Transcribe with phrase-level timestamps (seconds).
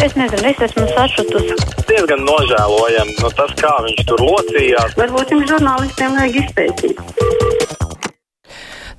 [0.00, 1.54] Es nezinu, es esmu sašutusi.
[1.84, 4.94] Diezgan nožēlojami nu, tas, kā viņš tur locījās.
[4.96, 7.02] Varbūt jums žurnālistiem vajag izpētīt.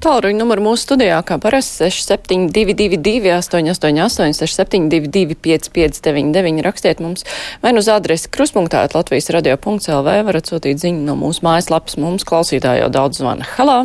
[0.02, 7.26] Tālruņa numuru mūsu studijā, kā parasti 6722, 888, 672, 559, rakstiet mums
[7.66, 11.98] vai nu uz adresi kruspunktā Latvijas radio.lv, varat sūtīt ziņu no mūsu mājaslapas.
[12.02, 13.50] Mums klausītāji jau daudz zvana.
[13.58, 13.80] Halo!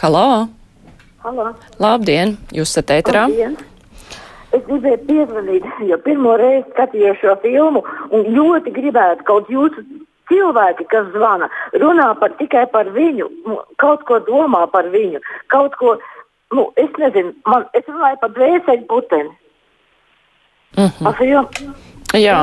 [0.00, 0.26] Halo!
[1.20, 1.52] Halo.
[1.80, 2.38] Labdien!
[2.48, 3.28] Jūs esat ēterā?
[3.28, 3.73] Labdien.
[4.54, 7.82] Es gribēju piezvanīt, jo pirmo reizi skatījos šo filmu
[8.14, 9.82] un ļoti gribētu kaut jūsu
[10.30, 11.48] cilvēki, kas zvana,
[11.82, 13.28] runā par, tikai par viņu,
[13.82, 15.20] kaut ko domā par viņu,
[15.52, 15.96] kaut ko,
[16.54, 19.30] nu, es nezinu, man, es runāju par dvēseli puteni.
[20.76, 21.04] Mm -hmm.
[21.04, 21.48] Par filmu.
[22.14, 22.40] Jā.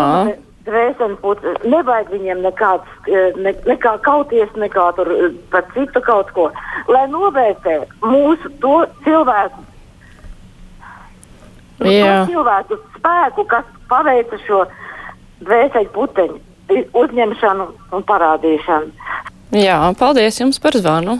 [0.65, 1.57] Dvēseli puteni.
[1.63, 2.87] Nevajag viņiem nekāds,
[3.35, 5.07] ne, nekā kauties, nekā tur
[5.51, 6.51] par citu kaut ko.
[6.87, 9.70] Lai novērtē mūsu to cilvēku
[11.89, 12.21] Jā.
[12.29, 14.63] cilvēku spēku, kas paveica šo
[15.41, 16.39] dvēseli puteņu
[16.95, 18.91] uzņemšanu un parādīšanu.
[19.57, 21.19] Jā, paldies jums par zvanu.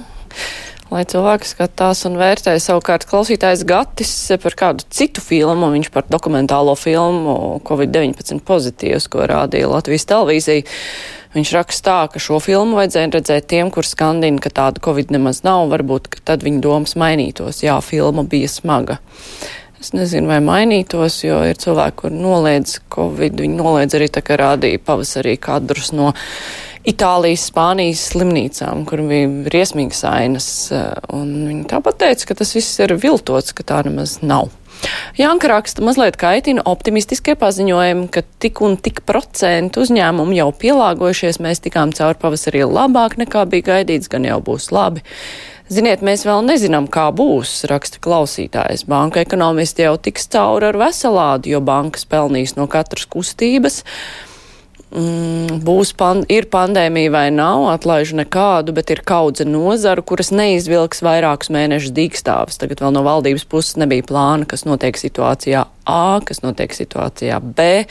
[0.92, 4.12] Lai cilvēki skatās un vērtē savukārt klausītājs Gatis
[4.44, 10.68] par kādu citu filmu, viņš par dokumentālo filmu Covid-19 pozitīvs, ko rādīja Latvijas televīzija.
[11.32, 15.46] Viņš raksta tā, ka šo filmu vajadzēja redzēt tiem, kur skandina, ka tāda Covid nemaz
[15.48, 17.64] nav, varbūt, ka tad viņa domas mainītos.
[17.64, 19.00] Jā, filma bija smaga.
[19.82, 23.40] Es nezinu, vai mainītos, jo ir cilvēki, kur noliedz Covid.
[23.42, 26.12] Viņi noliedz arī tā, ka rādīja pavasarī kadrus no
[26.86, 30.48] Itālijas, Spānijas slimnīcām, kur bija briesmīgas ainas.
[31.10, 34.54] Un viņi tāpat teica, ka tas viss ir viltots, ka tā nemaz nav.
[35.18, 41.62] Janka raksta, mazliet kaitina optimistiskie paziņojumi, ka tik un tik procentu uzņēmumu jau pielāgojušies, mēs
[41.66, 45.02] tikām cauri pavasarī labāk nekā bija gaidīts, gan jau būs labi.
[45.72, 48.84] Ziniet, mēs vēl nezinām, kā būs, raksta klausītājs.
[48.92, 53.80] Banka ekonomisti jau tiks cauri ar veselādu, jo bankas pelnīs no katras kustības.
[54.92, 61.00] Mm, būs pan, ir pandēmija vai nav, atlaižu nekādu, bet ir kaudze nozaru, kuras neizvilks
[61.08, 62.60] vairākus mēnešus dīkstāvis.
[62.60, 67.86] Tagad vēl no valdības puses nebija plāna, kas notiek situācijā A, kas notiek situācijā B,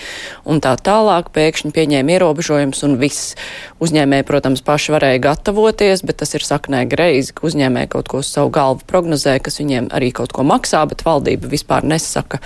[0.46, 3.34] un tā tālāk pēkšņi pieņēma ierobežojums un viss.
[3.82, 8.30] Uzņēmēji, protams, paši varēja gatavoties, bet tas ir saknē greizi, ka uzņēmēji kaut ko uz
[8.30, 12.38] savu galvu prognozē, kas viņiem arī kaut ko maksā, bet valdība vispār nesaka,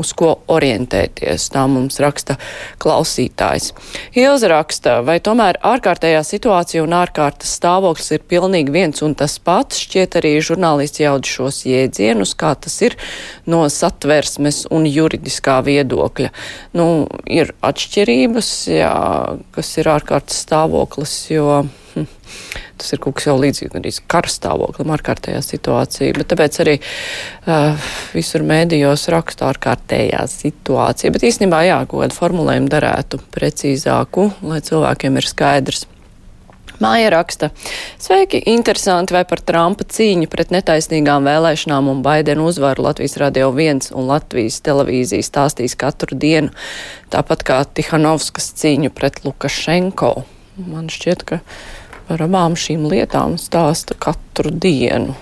[0.00, 1.48] uz ko orientēties.
[1.54, 2.36] Tā mums raksta
[2.82, 3.70] klausītājs.
[4.18, 9.80] Ilza raksta, vai tomēr ārkārtējā situācija un ārkārtas stāvoklis ir pilnīgi viens un tas pats,
[9.86, 12.98] šķiet arī žurnālisti jaudz šos jēdzienus, kā tas ir
[13.48, 16.30] no satversmes un juridiskā viedokļa.
[16.78, 16.86] Nu,
[17.30, 18.94] ir atšķirības, jā,
[19.54, 21.62] kas ir ārkārtas stāvoklis, jo
[21.94, 22.08] hm,
[22.80, 26.16] tas ir kaut kas jau līdzīgs arī karstāvoklim, ārkārtējā situācija.
[26.18, 31.14] Bet tāpēc arī uh, visur mēdījos raksta ārkārtējā situācija.
[31.14, 35.86] Bet īstenībā jā, kaut kādu formulējumu darētu precīzāku, lai cilvēkiem ir skaidrs.
[36.80, 37.50] Māja raksta,
[38.00, 43.90] sveiki, interesanti, vai par Trumpa cīņu pret netaisnīgām vēlēšanām un Baidenu uzvaru Latvijas Radio 1
[43.92, 46.54] un Latvijas televīzija stāstīs katru dienu,
[47.12, 50.14] tāpat kā Tihanovskas cīņu pret Lukašenko.
[50.72, 51.42] Man šķiet, ka
[52.08, 55.18] par abām šīm lietām stāsta katru dienu,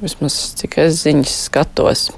[0.00, 2.08] vismaz cik es ziņas skatos.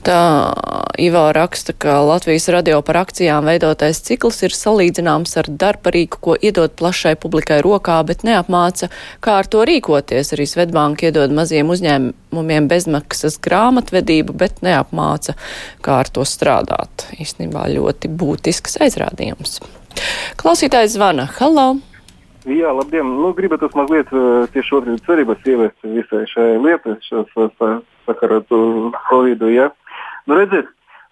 [0.00, 0.52] Tā
[0.98, 6.72] Ivo raksta, ka Latvijas radio par akcijām veidotais cikls ir salīdzināms ar darbarīku, ko iedod
[6.76, 8.88] plašai publikai rokā, bet neapmāca,
[9.20, 10.32] kā ar to rīkoties.
[10.36, 15.36] Arī Svetbanka iedod maziem uzņēmumiem bezmaksas grāmatvedību, bet neapmāca,
[15.84, 17.06] kā ar to strādāt.
[17.20, 19.60] Īstenībā ļoti būtisks aizrādījums.
[20.40, 21.28] Klausītājs zvana.
[21.36, 21.74] Halo!
[22.48, 23.04] Jā, labdien!
[23.20, 24.08] Nu, gribētu mazliet
[24.54, 26.96] tieši otrādi cerības ievest visai šai lietai,
[28.08, 29.44] sakarā ar Covid.
[29.52, 29.68] Ja?
[30.28, 30.68] Redziet,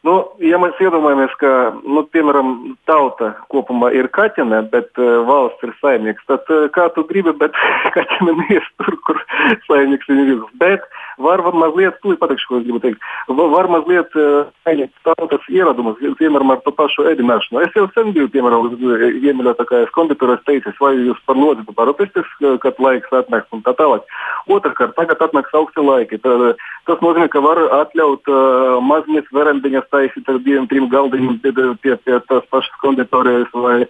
[0.07, 0.15] nu,
[0.45, 1.53] ja mēs iedomājamies, ka,
[1.85, 2.55] nu, piemēram,
[2.89, 7.57] tauta kopumā ir kaķene, bet uh, valsts ir saimnieks, tad uh, kā tu gribi, bet
[7.97, 9.23] kaķene neies tur, kur
[9.69, 10.45] saimnieks ir.
[10.63, 10.87] Bet
[11.19, 14.15] var, var mazliet, tu pateikšu, ko es gribu teikt, var, var mazliet
[14.65, 17.63] saimnieks uh, tautas ieradumus, piemēram, ar to pašu ēdināšanu.
[17.67, 23.15] Es jau sen biju, piemēram, iemīļotākais konditoris teicis, vai jūs par lodzi parūpēsties, kad laiks
[23.21, 24.07] atnāks un tā tālāk.
[24.49, 26.21] Otrakārt, tagad atnāks augsti laiki.
[26.25, 31.53] Tad, tas nozīmē, ka var atļaut uh, mazliet verandiņas taisīt ar diviem, trim galdiņiem pie,
[31.83, 33.83] pie, pie tās pašas konditorijas vai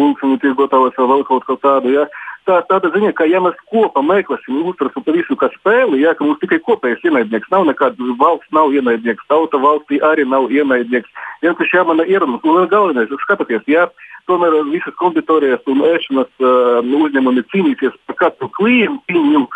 [0.00, 1.94] bulciņu tirgotājus vai vēl kaut ko tādu.
[1.96, 2.06] Ja?
[2.42, 6.26] Tā, tāda ziņa, ka ja mēs kopā meklēsim uztveru par visu kā spēli, ja, ka
[6.26, 11.12] mums tikai kopējais ienaidnieks nav nekāds valsts nav ienaidnieks, tauta valstī arī nav ienaidnieks.
[11.44, 12.42] Vienkārši jāmana ierunas.
[12.42, 13.86] Un galvenais, skatieties, ja
[14.26, 19.46] tomēr visas konditorijas un ēšanas uh, uzņēmumi cīnīsies par katru klientu,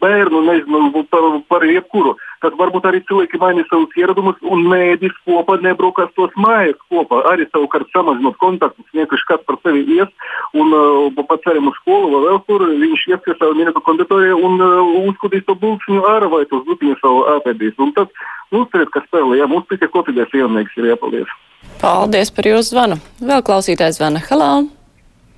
[0.00, 2.16] bērnu, nezinu, par, par jebkuru.
[2.48, 7.20] Tad varbūt arī cilvēki maina savus ieradumus un mēdīs kopā nebraukas tos mājas kopā.
[7.32, 10.08] Arī savukārt samazinot kontaktus, vienkārši kāds par sevi ies
[10.56, 14.38] un uh, pa ceļam uz skolu vai vēl kur, viņš ies pie savu minēto konditoriju
[14.48, 17.76] un uh, uzskatīs to bulciņu ārā vai to zupiņu savu ēpēdīs.
[17.84, 18.14] Un tad
[18.56, 21.36] uztveriet, kas spēlē, jā, mums tikai kopīgais ienaidnieks ir jāpaldies.
[21.82, 22.98] Paldies par jūsu zvanu.
[23.20, 24.22] Vēl klausītājs zvana.
[24.30, 24.52] Halā!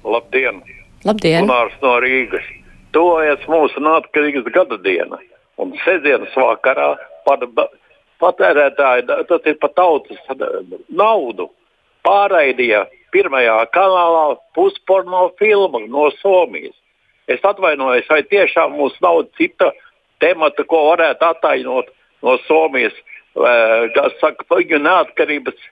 [0.07, 0.63] Labdien!
[1.05, 1.45] Labdien!
[1.49, 2.47] Gunārs no Rīgas.
[2.95, 5.21] Tuvojas mūsu neatkarīgas gada diena.
[5.61, 6.95] Un sestdienas vakarā
[7.27, 7.45] par
[8.21, 10.21] patērētāju, tas ir par tautas
[10.89, 11.51] naudu,
[12.07, 14.25] pārraidīja pirmajā kanālā
[14.57, 16.77] pusporno filmu no Somijas.
[17.31, 19.71] Es atvainojos, vai tiešām mums nav cita
[20.23, 21.93] temata, ko varētu attainot
[22.25, 22.97] no Somijas,
[23.95, 25.69] kas saka, viņu neatkarības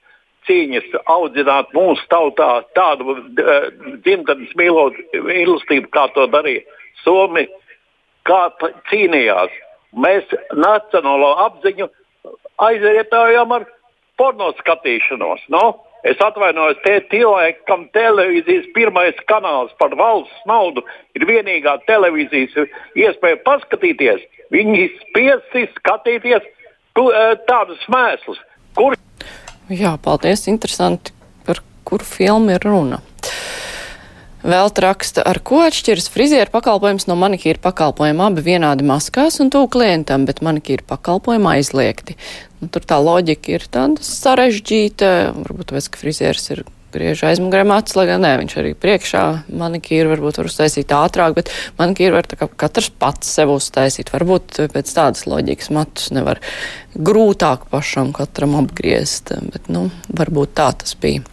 [0.49, 3.69] cīņas audzināt mūsu tautā tādu uh,
[4.05, 6.65] dzimtenes mīlestību, kā to darīja
[7.03, 7.45] Somi,
[8.29, 8.49] kā
[8.91, 9.53] cīnījās.
[9.97, 11.89] Mēs nacionālo apziņu
[12.61, 13.67] aizvietājām ar
[14.19, 15.47] porno skatīšanos.
[15.53, 15.85] No?
[16.07, 20.85] Es atvainojos, tie cilvēki, kam televīzijas pirmais kanāls par valsts naudu
[21.19, 24.23] ir vienīgā televīzijas iespēja paskatīties,
[24.55, 26.47] viņi spiesti skatīties
[26.95, 27.09] tu,
[27.51, 28.39] tādus mēslus.
[28.79, 28.95] Kur
[29.69, 30.47] Jā, paldies.
[30.49, 31.13] Interesanti,
[31.45, 33.03] par kuru filmu ir runa.
[34.49, 38.31] Vēl raksta, ar ko atšķiras frizieru pakalpojums no manikīra pakalpojuma.
[38.31, 42.17] Abi vienādi maskās un tūk klientam, bet manikīra pakalpojuma aizliegti.
[42.63, 45.11] Nu, tur tā loģika ir tāda sarežģīta.
[45.43, 46.65] Varbūt tāpēc, ka frizieris ir
[46.97, 51.53] griež aizmugurē matus, lai gan nē, viņš arī priekšā manikīru varbūt var uztaisīt ātrāk, bet
[51.77, 54.15] manikīru var kā katrs pats sev uztaisīt.
[54.15, 56.41] Varbūt pēc tādas loģikas matus nevar
[56.97, 61.27] grūtāk pašam katram apgriezt, bet, nu, varbūt tā tas bija.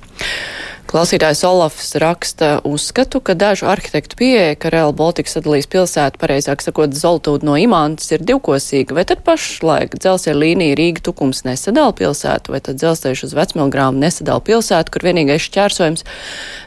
[0.96, 6.94] Klausītājs Olafs raksta uzskatu, ka dažu arhitektu pieeja, ka Real Baltica sadalīs pilsētu, pareizāk sakot,
[6.96, 12.62] Zoltūdu no Imantas, ir divkosīga, vai tad pašlaik dzelzceļa līnija Rīga tukums nesadala pilsētu, vai
[12.64, 16.08] tad dzelzceļš uz Vecmilgrāmu nesadala pilsētu, kur vienīgais šķērsojums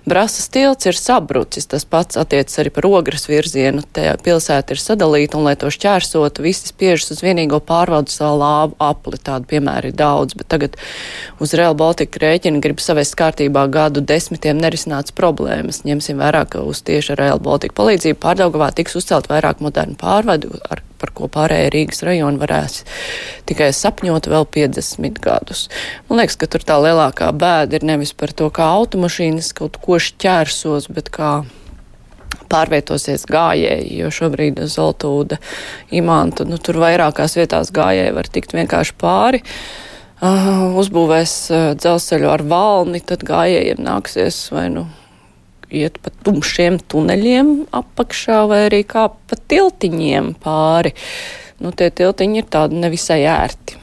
[0.08, 1.66] Brasas tilts ir sabrucis.
[1.69, 3.82] Tas pats attiecas arī par ogras virzienu.
[3.92, 8.44] Tajā pilsēta ir sadalīta, un lai to šķērsotu, visi spiežas uz vienīgo pārvaldu salu
[8.76, 9.20] apli.
[9.20, 10.78] Tādu piemēru ir daudz, bet tagad
[11.44, 15.84] uz Real Baltica rēķina grib savest kārtībā gadu desmitiem nerisināts problēmas.
[15.86, 20.82] Ņemsim vērā, ka uz tieši Rail Baltica palīdzību pārdaugavā tiks uzcelt vairāk modernu pārvadu, ar,
[20.98, 22.82] par ko pārējie Rīgas rajoni varēs
[23.48, 25.68] tikai sapņot vēl 50 gadus.
[26.08, 30.00] Man liekas, ka tur tā lielākā bēda ir nevis par to, kā automašīnas kaut ko
[30.02, 31.32] šķērsos, bet kā
[32.48, 35.36] pārvietosies gājēji, jo šobrīd Zoltūda
[35.94, 39.42] imanta, nu tur vairākās vietās gājēji var tikt vienkārši pāri.
[39.44, 39.88] Uh,
[40.20, 44.88] uzbūvēs uh, dzelzceļu ar valni, tad gājējiem nāksies vai nu
[45.70, 50.94] iet pa tumšiem tuneļiem apakšā vai arī kā pa tiltiņiem pāri.
[51.58, 53.76] Nu, tie tiltiņi ir tādi nevisai ērti.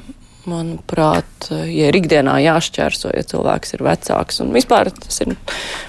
[0.46, 5.34] Manuprāt, ja ir ikdienā jāšķērso, ja cilvēks ir vecāks, un vispār tas ir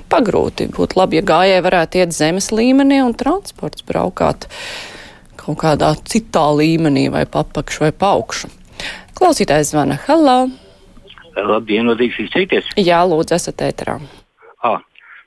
[0.08, 0.70] pagrūti.
[0.72, 4.48] Būtu labi, ja gājēji varētu iet zemes līmenī un transports braukāt
[5.36, 8.50] kaut kādā citā līmenī vai papakšu vai paukšu.
[9.16, 9.96] Klausītājs zvana.
[10.04, 10.50] Halo!
[11.36, 12.68] Labdien, vadīgs izteikties?
[12.76, 13.96] Jā, lūdzu, esat ēterā.
[14.64, 14.82] Ah.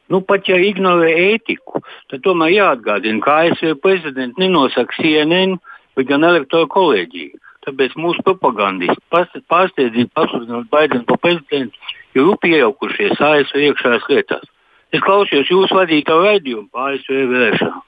[0.10, 5.60] Nu, pat ja ignorē ētiku, tad tomēr jāatgādina, ka ASV prezidents nenosaka CNN,
[5.98, 7.38] bet gan elektoru kolēģiju.
[7.68, 11.78] Tāpēc mūsu propagandisti pārsteidzīgi pasludinot Baidenu par prezidentu,
[12.18, 14.50] ir rupi iejaukušies ASV iekšējās lietās.
[14.94, 17.86] Es klausījos jūsu vadītāju raidījumu par ASV vēlēšanām.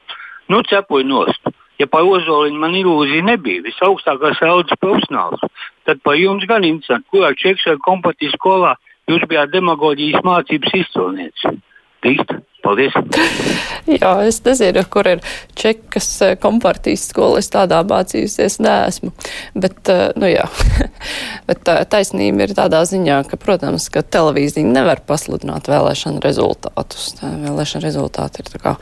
[0.53, 1.50] Nu, cepoju nost.
[1.81, 5.41] Ja par Ozoliņu man ilūzija nebija visaugstākās audzes profesionāls,
[5.89, 8.75] tad par jums gan interesanti, kurā Čekšā kompatijas skolā
[9.09, 11.47] jūs bijāt demagoģijas mācības izcilnieks.
[12.05, 12.38] Drīkst?
[12.62, 12.94] Paldies!
[13.89, 15.22] Jā, es nezinu, kur ir
[15.58, 17.39] čekas eh, kompartijas skola.
[17.41, 19.10] Es tādā mācījusies neesmu.
[19.58, 20.46] Bet, eh, nu jā,
[21.50, 27.15] bet eh, taisnība ir tādā ziņā, ka, protams, ka televīzija nevar pasludināt vēlēšanu rezultātus.
[27.18, 28.75] Tā vēlēšana rezultāti ir tā kā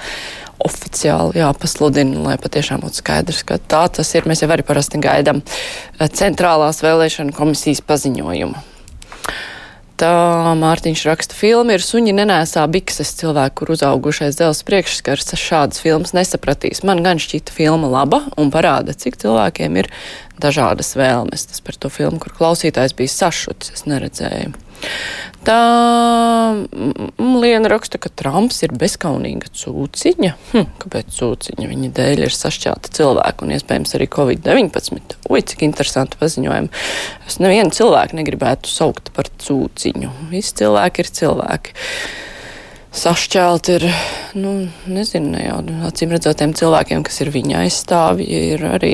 [0.59, 4.27] oficiāli jāpasludina, lai patiešām būtu skaidrs, ka tā tas ir.
[4.27, 5.39] Mēs jau arī parasti gaidām
[6.19, 8.68] centrālās vēlēšana komisijas paziņojumu.
[9.99, 16.13] Tā Mārtiņš raksta filmu ir suņi nenēsā bikses cilvēku, kur uzaugušais dēls priekšskars šādas filmas
[16.15, 16.85] nesapratīs.
[16.87, 19.91] Man gan šķita filma laba un parāda, cik cilvēkiem ir
[20.39, 21.49] dažādas vēlmes.
[21.51, 24.55] Tas par to filmu, kur klausītājs bija sašuts, es neredzēju.
[25.47, 25.59] Tā
[27.17, 30.31] Liena raksta, ka Trumps ir bezkaunīga cūciņa.
[30.51, 31.67] Hm, kāpēc cūciņa?
[31.69, 35.19] Viņa dēļ ir sašķelta cilvēku un iespējams arī Covid-19.
[35.31, 36.71] Ui, cik interesanti paziņojumi.
[37.29, 40.11] Es nevienu cilvēku negribētu saukt par cūciņu.
[40.33, 41.77] Visi cilvēki ir cilvēki.
[42.99, 43.85] sašķelt ir,
[44.33, 44.51] nu,
[44.89, 48.93] nezinu, ne jau acīm redzotiem cilvēkiem, kas ir viņa aizstāvji, ir arī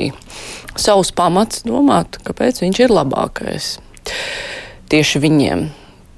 [0.76, 3.70] savs pamats domāt, kāpēc viņš ir labākais
[4.92, 5.66] tieši viņiem.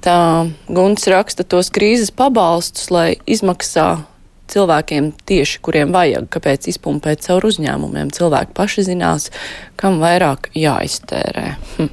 [0.03, 4.05] Tā Gunts raksta tos krīzes pabalstus, lai izmaksā
[4.49, 8.11] cilvēkiem tieši, kuriem vajag, kāpēc izpumpēt caur uzņēmumiem.
[8.15, 9.29] Cilvēki paši zinās,
[9.79, 11.47] kam vairāk jāiztērē.
[11.77, 11.91] Hm.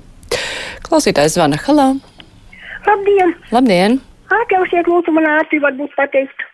[0.86, 1.88] Klausītājs zvana Halā.
[2.86, 3.34] Labdien!
[3.50, 3.98] Labdien!
[4.36, 6.46] Atļausiet, lūdzu, man ātri varbūt pateikt.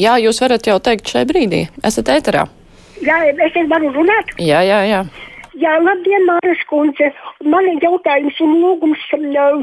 [0.00, 1.66] Jā, jūs varat jau teikt šai brīdī.
[1.86, 2.46] Esat ēterā.
[3.04, 4.32] Jā, es varu runāt?
[4.42, 5.04] Jā, jā, jā.
[5.54, 7.12] Jā, labdien, Māras kundze.
[7.46, 8.98] Man ir jautājums un lūgums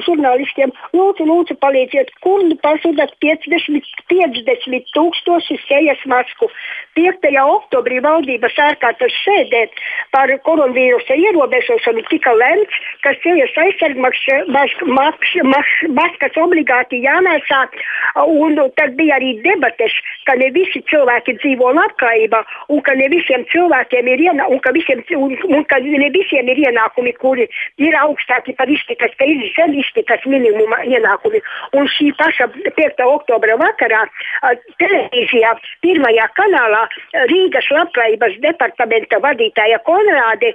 [0.05, 0.71] žurnālistiem.
[0.95, 6.48] Lūdzu, lūdzu, palīdziet, kur pazudat 50, 50 tūkstoši sejas masku.
[6.95, 7.27] 5.
[7.41, 9.62] oktobrī valdības ārkārtas sēdē
[10.15, 17.62] par koronavīrusa ierobežošanu tika lemts, ka sejas aizsargmaskas obligāti jānēsā.
[18.31, 19.91] Un tad bija arī debates,
[20.24, 22.39] ka ne visi cilvēki dzīvo labklājībā
[22.71, 26.50] un ka ne visiem cilvēkiem ir ienākumi, un ka visiem, un, un ka ne visiem
[26.51, 27.47] ir ienākumi, kuri
[27.81, 31.41] ir augstāki par iztikas, ka ir zem iztikas minimuma ienākumi.
[31.77, 33.03] Un šī paša 5.
[33.07, 34.03] oktobra vakarā
[34.81, 36.85] televīzijā pirmajā kanālā
[37.31, 40.53] Rīgas labklājības departamenta vadītāja Konrāde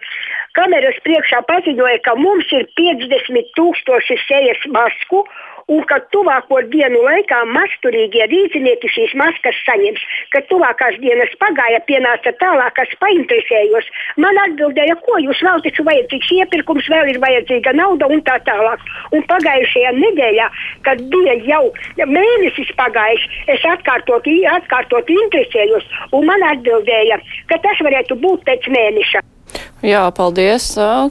[0.58, 5.26] kameras priekšā paziņoja, ka mums ir 50 tūkstoši sejas masku
[5.72, 10.02] un ka tuvāko dienu laikā masturīgie rīznieki šīs maskas saņems.
[10.34, 13.90] Kad tuvākās dienas pagāja, pienāca tālāk, kas painteresējos.
[14.22, 18.82] Man atbildēja, ko jūs vēl taču vajadzīgs iepirkums, vēl ir vajadzīga nauda un tā tālāk.
[19.16, 20.48] Un pagājušajā nedēļā,
[20.86, 21.64] kad bija jau
[21.98, 27.18] mēnesis pagājis, es atkārtot, atkārtot interesējos, un man atbildēja,
[27.50, 29.26] ka tas varētu būt pēc mēneša.
[29.84, 30.64] Jā, paldies.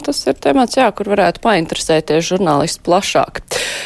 [0.04, 3.42] Tas ir temats, jā, kur varētu painteresēties žurnālisti plašāk.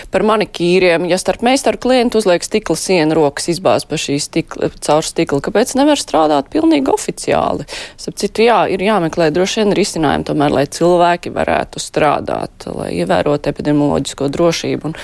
[0.09, 5.05] Par manikīriem, ja starp meistaru klientu uzliek stikla sienu, rokas izbāz pa šī stikla, caur
[5.05, 7.67] stikla, kāpēc nevar strādāt pilnīgi oficiāli?
[7.99, 13.51] Sap citu, jā, ir jāmeklē droši vien risinājumi tomēr, lai cilvēki varētu strādāt, lai ievērotu
[13.51, 14.97] epidemioloģisko drošību un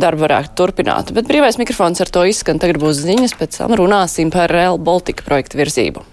[0.00, 1.12] darbu varētu turpināt.
[1.14, 5.28] Bet brīvais mikrofons ar to izskan, tagad būs ziņas, pēc tam runāsim par Real Baltica
[5.28, 6.08] projektu virzību.